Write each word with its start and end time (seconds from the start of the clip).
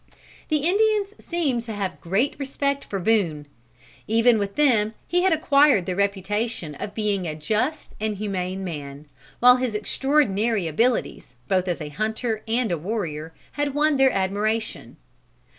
The 0.49 0.67
Indians 0.67 1.13
seem 1.23 1.59
to 1.61 1.73
have 1.73 1.91
had 1.91 2.01
great 2.01 2.33
respect 2.39 2.85
for 2.85 2.99
Boone. 2.99 3.45
Even 4.07 4.39
with 4.39 4.55
them 4.55 4.95
he 5.07 5.21
had 5.21 5.31
acquired 5.31 5.85
the 5.85 5.95
reputation 5.95 6.73
of 6.73 6.95
being 6.95 7.27
a 7.27 7.35
just 7.35 7.93
and 8.01 8.15
humane 8.17 8.63
man, 8.63 9.05
while 9.41 9.57
his 9.57 9.75
extraordinary 9.75 10.67
abilities, 10.67 11.35
both 11.47 11.67
as 11.67 11.79
a 11.79 11.89
hunter 11.89 12.41
and 12.47 12.71
a 12.71 12.79
warrior, 12.79 13.31
had 13.51 13.75
won 13.75 13.97
their 13.97 14.11
admiration. 14.11 14.97